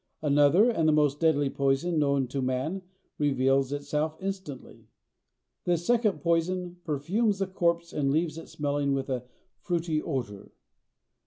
Another, 0.23 0.67
and 0.67 0.89
the 0.89 0.93
most 0.93 1.19
deadly 1.19 1.47
poison 1.51 1.99
known 1.99 2.27
to 2.29 2.41
man 2.41 2.81
reveals 3.19 3.71
itself 3.71 4.17
instantly. 4.19 4.87
This 5.65 5.85
second 5.85 6.23
poison 6.23 6.77
perfumes 6.83 7.37
the 7.37 7.45
corpse 7.45 7.93
and 7.93 8.09
leaves 8.09 8.39
it 8.39 8.49
smelling 8.49 8.93
with 8.95 9.11
a 9.11 9.25
fruity 9.59 10.01
odor. 10.01 10.53